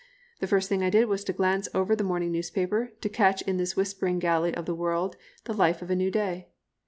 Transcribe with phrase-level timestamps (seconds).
[0.39, 3.57] The first thing I did was to glance over the morning newspaper, to catch in
[3.57, 6.47] this whispering gallery of the world the life of a new day.